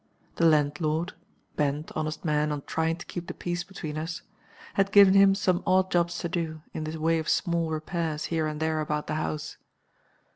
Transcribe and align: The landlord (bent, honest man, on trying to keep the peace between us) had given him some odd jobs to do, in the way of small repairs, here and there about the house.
The 0.37 0.47
landlord 0.47 1.13
(bent, 1.57 1.91
honest 1.95 2.25
man, 2.25 2.51
on 2.51 2.63
trying 2.63 2.95
to 2.97 3.05
keep 3.05 3.27
the 3.27 3.35
peace 3.35 3.63
between 3.63 3.99
us) 3.99 4.23
had 4.73 4.91
given 4.91 5.13
him 5.13 5.35
some 5.35 5.61
odd 5.63 5.91
jobs 5.91 6.17
to 6.21 6.27
do, 6.27 6.63
in 6.73 6.85
the 6.85 6.97
way 6.99 7.19
of 7.19 7.29
small 7.29 7.69
repairs, 7.69 8.25
here 8.33 8.47
and 8.47 8.59
there 8.59 8.81
about 8.81 9.05
the 9.05 9.13
house. 9.13 9.57